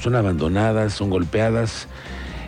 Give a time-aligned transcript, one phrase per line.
[0.00, 1.86] son abandonadas, son golpeadas.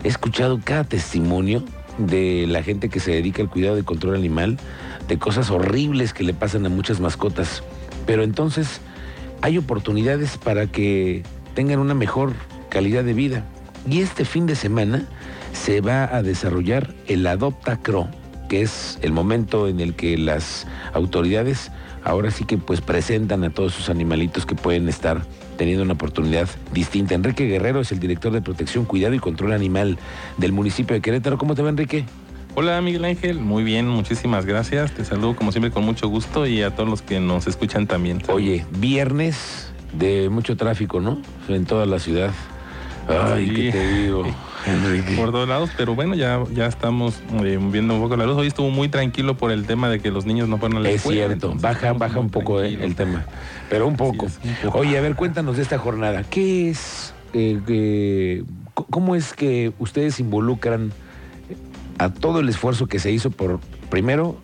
[0.03, 1.63] He escuchado cada testimonio
[1.97, 4.57] de la gente que se dedica al cuidado y control animal,
[5.07, 7.63] de cosas horribles que le pasan a muchas mascotas.
[8.05, 8.81] Pero entonces
[9.41, 12.33] hay oportunidades para que tengan una mejor
[12.69, 13.45] calidad de vida.
[13.87, 15.07] Y este fin de semana
[15.51, 18.07] se va a desarrollar el Adopta Cro,
[18.49, 21.71] que es el momento en el que las autoridades
[22.03, 25.25] ahora sí que pues presentan a todos sus animalitos que pueden estar
[25.57, 27.15] teniendo una oportunidad distinta.
[27.15, 29.97] Enrique Guerrero es el director de protección, cuidado y control animal
[30.37, 31.37] del municipio de Querétaro.
[31.37, 32.05] ¿Cómo te va, Enrique?
[32.55, 34.91] Hola Miguel Ángel, muy bien, muchísimas gracias.
[34.93, 38.21] Te saludo como siempre con mucho gusto y a todos los que nos escuchan también.
[38.27, 41.19] Oye, viernes de mucho tráfico, ¿no?
[41.47, 42.31] En toda la ciudad.
[43.07, 44.23] Ay, ¿qué te digo?
[45.17, 48.37] por todos lados, pero bueno, ya, ya estamos eh, viendo un poco la luz.
[48.37, 50.89] Hoy estuvo muy tranquilo por el tema de que los niños no fueron a la
[50.89, 53.25] Es cierto, baja, baja un poco eh, el tema,
[53.69, 54.27] pero un poco.
[54.73, 56.23] Oye, a ver, cuéntanos de esta jornada.
[56.23, 58.43] ¿Qué es, eh,
[58.73, 60.91] cómo es que ustedes involucran
[61.97, 63.59] a todo el esfuerzo que se hizo por,
[63.89, 64.37] primero,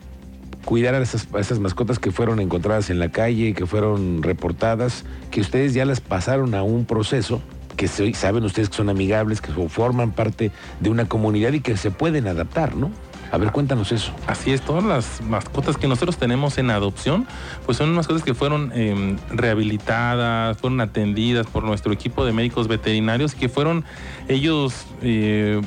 [0.65, 5.05] cuidar a esas, a esas, mascotas que fueron encontradas en la calle, que fueron reportadas,
[5.31, 7.41] que ustedes ya las pasaron a un proceso
[7.79, 11.91] que saben ustedes que son amigables, que forman parte de una comunidad y que se
[11.91, 12.91] pueden adaptar, ¿no?
[13.31, 14.11] A ver, cuéntanos eso.
[14.27, 17.25] Así es, todas las mascotas que nosotros tenemos en adopción,
[17.65, 23.33] pues son mascotas que fueron em, rehabilitadas, fueron atendidas por nuestro equipo de médicos veterinarios,
[23.33, 23.85] que fueron
[24.27, 25.61] ellos eh,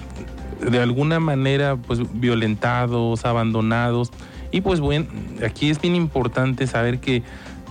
[0.61, 4.11] de alguna manera pues violentados, abandonados.
[4.51, 5.07] Y pues bueno,
[5.47, 7.23] aquí es bien importante saber que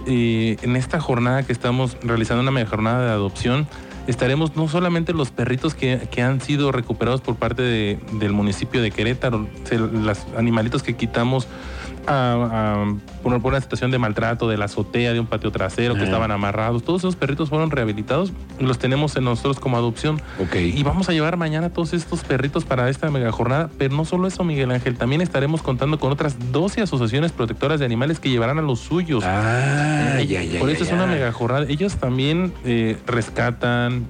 [0.07, 3.67] eh, en esta jornada que estamos realizando una jornada de adopción,
[4.11, 9.47] estaremos no solamente los perritos que, han sido recuperados por parte del municipio de Querétaro,
[9.71, 11.47] los animalitos que quitamos
[12.01, 16.83] por, una situación de maltrato de la azotea de un patio trasero que estaban amarrados.
[16.83, 20.21] Todos esos perritos fueron rehabilitados y los tenemos en nosotros como adopción.
[20.53, 23.69] Y vamos a llevar mañana todos estos perritos para esta mega jornada.
[23.77, 27.85] Pero no solo eso, Miguel Ángel, también estaremos contando con otras 12 asociaciones protectoras de
[27.85, 29.23] animales que llevarán a los suyos.
[29.25, 30.19] Ah,
[30.59, 31.65] por eso es una mega jornada.
[31.67, 34.05] Ellos también eh, rescatan,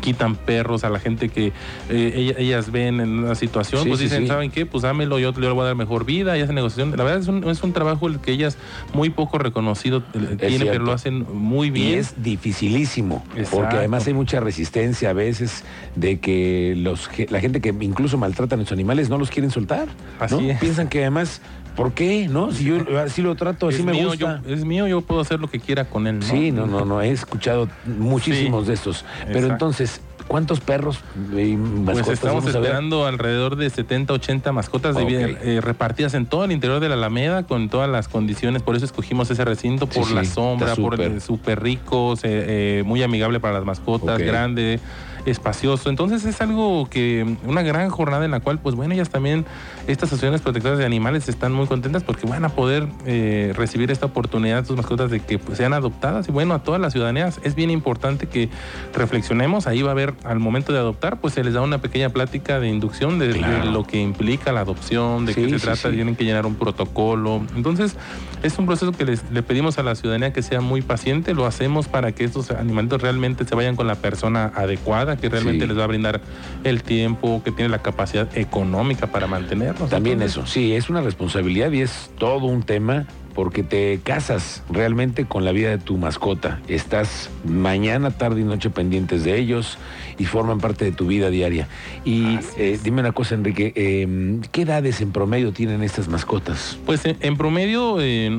[0.00, 1.52] quitan perros a la gente que
[1.88, 4.66] eh, ellas, ven en una situación, pues dicen, ¿saben qué?
[4.66, 6.96] Pues dámelo, yo le voy a dar mejor vida y hacen negociación.
[6.96, 8.56] La verdad es un, es un trabajo el que ellas
[8.92, 11.88] muy poco reconocido eh, tienen, pero lo hacen muy bien.
[11.88, 15.64] Y es dificilísimo, porque además hay mucha resistencia a veces
[15.96, 19.88] de que los la gente que incluso maltrata a los animales no los quieren soltar.
[20.18, 21.40] Así Piensan que además
[21.76, 22.28] ¿Por qué?
[22.28, 22.52] ¿No?
[22.52, 24.42] Si yo así lo trato, así me gusta.
[24.46, 26.22] es mío, yo puedo hacer lo que quiera con él.
[26.22, 27.02] Sí, no, no, no.
[27.02, 29.04] He escuchado muchísimos de estos.
[29.26, 31.00] Pero entonces, ¿cuántos perros
[31.32, 32.04] y mascotas?
[32.06, 36.88] Pues estamos esperando alrededor de 70, 80 mascotas eh, repartidas en todo el interior de
[36.88, 38.62] la Alameda con todas las condiciones.
[38.62, 43.40] Por eso escogimos ese recinto, por la sombra, por el súper rico, eh, muy amigable
[43.40, 44.80] para las mascotas, grande
[45.26, 45.90] espacioso.
[45.90, 49.44] Entonces es algo que, una gran jornada en la cual, pues bueno, ellas también,
[49.86, 54.06] estas asociaciones protectoras de animales están muy contentas porque van a poder eh, recibir esta
[54.06, 56.28] oportunidad, sus mascotas, de que pues, sean adoptadas.
[56.28, 58.48] Y bueno, a todas las ciudadanías es bien importante que
[58.94, 59.66] reflexionemos.
[59.66, 62.60] Ahí va a haber, al momento de adoptar, pues se les da una pequeña plática
[62.60, 66.46] de inducción de, lo que implica la adopción, de qué se trata, tienen que llenar
[66.46, 67.42] un protocolo.
[67.56, 67.96] Entonces,
[68.42, 71.46] es un proceso que les, le pedimos a la ciudadanía que sea muy paciente, lo
[71.46, 75.78] hacemos para que estos animalitos realmente se vayan con la persona adecuada que realmente les
[75.78, 76.20] va a brindar
[76.64, 79.90] el tiempo, que tiene la capacidad económica para mantenerlos.
[79.90, 85.24] También eso, sí, es una responsabilidad y es todo un tema porque te casas realmente
[85.24, 86.60] con la vida de tu mascota.
[86.68, 89.78] Estás mañana, tarde y noche pendientes de ellos
[90.18, 91.68] y forman parte de tu vida diaria.
[92.04, 96.78] Y eh, dime una cosa, Enrique, em, ¿qué edades en promedio tienen estas mascotas?
[96.84, 97.94] Pues en, promedio,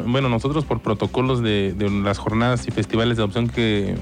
[0.05, 3.95] bueno, nosotros por protocolos de, las jornadas y festivales de adopción que,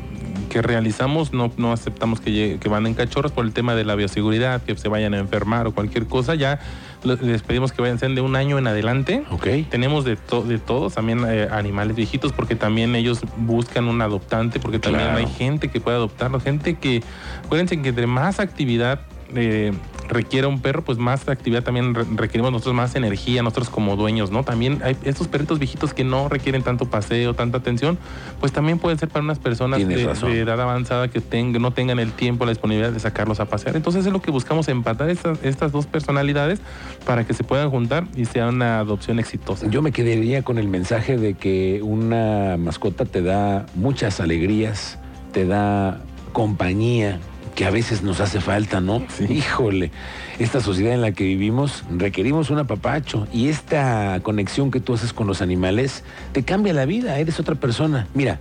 [0.50, 3.96] que realizamos, no, no aceptamos que, que van en cachorros por el tema de la
[3.96, 6.36] bioseguridad, que se vayan a enfermar o cualquier cosa.
[6.36, 6.60] Ya
[7.04, 9.24] les pedimos que vayan de un año en adelante.
[9.30, 9.48] Ok.
[9.70, 14.80] Tenemos de, de todos, también eh, animales viejitos, porque también ellos buscan un adoptante, porque
[14.80, 17.04] también hay gente que puede adoptarlo, gente que,
[17.46, 19.02] acuérdense que entre más actividad
[19.36, 19.74] eh,
[20.08, 24.44] requiera un perro, pues más actividad también requerimos nosotros más energía, nosotros como dueños, ¿no?
[24.44, 27.98] También hay estos perritos viejitos que no requieren tanto paseo, tanta atención,
[28.40, 31.22] pues también pueden ser para unas personas de, edad avanzada que
[31.60, 33.76] no tengan el tiempo, la disponibilidad de sacarlos a pasear.
[33.76, 36.60] Entonces es lo que buscamos, empatar estas, estas dos personalidades
[37.06, 39.68] para que se puedan juntar y sea una adopción exitosa.
[39.70, 44.98] Yo me quedaría con el mensaje de que una mascota te da muchas alegrías,
[45.31, 46.02] te da
[46.34, 47.20] compañía,
[47.59, 49.03] que a veces nos hace falta, ¿no?
[49.29, 49.91] Híjole,
[50.39, 55.11] esta sociedad en la que vivimos requerimos un apapacho y esta conexión que tú haces
[55.11, 58.07] con los animales te cambia la vida, eres otra persona.
[58.13, 58.39] Mira,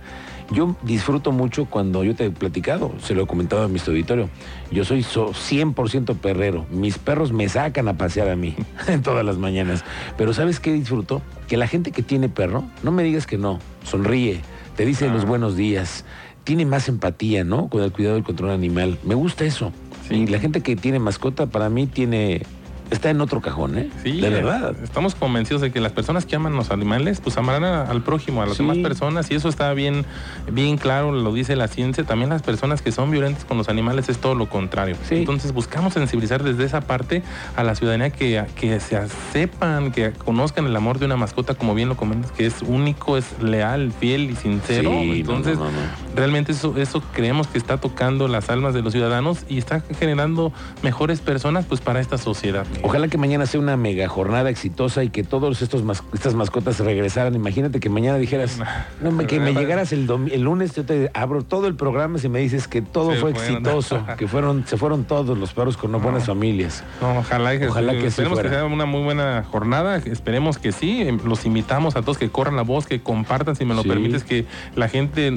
[0.51, 4.29] Yo disfruto mucho cuando yo te he platicado, se lo he comentado a mi auditorio.
[4.71, 6.65] Yo soy so- 100% perrero.
[6.71, 8.55] Mis perros me sacan a pasear a mí
[9.03, 9.83] todas las mañanas.
[10.17, 11.21] Pero ¿sabes qué disfruto?
[11.49, 14.39] Que la gente que tiene perro, no me digas que no, sonríe,
[14.77, 15.13] te dice Ah.
[15.13, 16.03] los buenos días,
[16.49, 17.69] tiene más empatía, ¿no?
[17.69, 18.97] Con el cuidado del control animal.
[19.03, 19.71] Me gusta eso.
[20.07, 20.15] Sí.
[20.15, 22.41] Y la gente que tiene mascota, para mí, tiene.
[22.89, 23.87] Está en otro cajón, ¿eh?
[24.01, 24.75] Sí, de verdad.
[24.81, 28.41] Estamos convencidos de que las personas que aman los animales, pues amarán a- al prójimo,
[28.41, 28.63] a las Sí.
[28.63, 30.05] demás personas, y eso está bien,
[30.51, 32.03] bien claro, lo dice la ciencia.
[32.03, 34.95] También las personas que son violentas con los animales es todo lo contrario.
[35.07, 35.17] Sí.
[35.17, 37.21] Entonces buscamos sensibilizar desde esa parte
[37.55, 38.99] a la ciudadanía que, que se
[39.33, 43.17] sepan, que conozcan el amor de una mascota, como bien lo comentas, que es único,
[43.17, 44.89] es leal, fiel y sincero.
[44.93, 46.08] Entonces, no, no, no.
[46.19, 50.51] Realmente eso, eso creemos que está tocando las almas de los ciudadanos y está generando
[50.83, 52.65] mejores personas pues para esta sociedad.
[52.83, 56.79] Ojalá que mañana sea una mega jornada exitosa y que todos estos mas- estas mascotas
[56.79, 57.33] regresaran.
[57.35, 58.59] Imagínate que mañana dijeras,
[59.01, 62.39] no, que me llegaras el, el lunes, yo te abro todo el programa si me
[62.39, 63.53] dices que todo Se fue fueron.
[63.55, 66.83] exitoso, que fueron, se fueron todos los perros con unas buenas familias.
[67.01, 70.97] No, ojalá, que- Ojalá que esperemos que sea una muy buena jornada, esperemos que sí,
[70.99, 73.87] Em, los invitamos a todos que corran la voz, que compartan, si me lo Sí.
[73.89, 74.45] permites, que
[74.75, 75.33] la gente eh,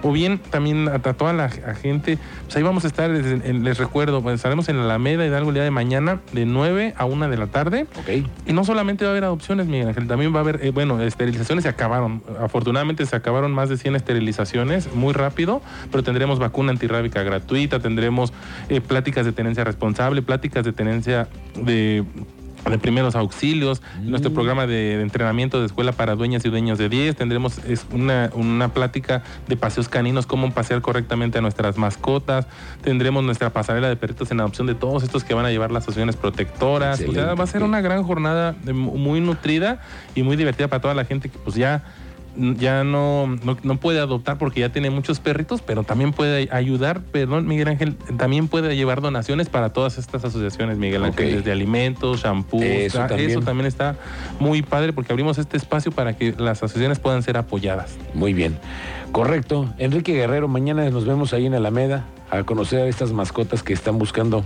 [0.02, 4.22] o bien también a, toda la gente, pues ahí vamos a estar, les, les recuerdo,
[4.22, 7.36] pues estaremos en la Alameda Hidalgo el día de mañana de 9 a 1 de
[7.36, 7.86] la tarde.
[7.98, 8.08] ¿Ok?
[8.46, 11.00] Y no solamente va a haber adopciones, Miguel Ángel, también va a haber, eh, bueno,
[11.00, 12.22] esterilizaciones se acabaron.
[12.40, 18.05] Afortunadamente se acabaron más de 100 esterilizaciones muy rápido, pero tendremos vacuna antirrábica gratuita, tendremos
[18.68, 22.04] eh, pláticas de tenencia responsable, pláticas de tenencia de
[22.68, 24.10] de primeros auxilios, Mm.
[24.10, 27.86] nuestro programa de, de entrenamiento de escuela para dueñas y dueños de 10, tendremos es
[27.92, 32.48] una, una plática de paseos caninos, cómo pasear correctamente a nuestras mascotas,
[32.82, 35.84] tendremos nuestra pasarela de perritos en adopción de todos estos que van a llevar las
[35.84, 39.78] asociaciones protectoras, o sea, va a ser una gran jornada de mu- muy nutrida
[40.16, 41.84] y muy divertida para toda la gente que pues ya
[42.36, 47.00] ya no, no, no puede adoptar porque ya tiene muchos perritos, pero también puede ayudar,
[47.00, 52.22] perdón, Miguel Ángel, también puede llevar donaciones para todas estas asociaciones, Miguel Ángel, desde alimentos,
[52.22, 53.30] shampoo, Eso también.
[53.30, 53.96] eso también está
[54.38, 57.96] muy padre porque abrimos este espacio para que las asociaciones puedan ser apoyadas.
[58.14, 58.58] Muy bien.
[59.12, 59.72] Correcto.
[59.78, 63.98] Enrique Guerrero, mañana nos vemos ahí en Alameda a conocer a estas mascotas que están
[63.98, 64.44] buscando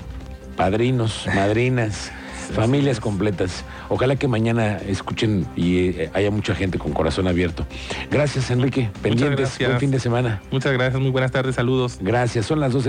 [0.57, 2.13] padrinos, madrinas,
[2.51, 3.65] familias completas.
[3.89, 7.67] Ojalá que mañana escuchen y eh, haya mucha gente con corazón abierto.
[8.11, 8.91] Gracias, Enrique.
[9.03, 9.59] Pendientes.
[9.59, 10.43] Buen fin de semana.
[10.51, 11.99] Muchas gracias, muy buenas tardes, saludos.
[12.01, 12.47] Gracias.
[12.47, 12.89] Son las 12 de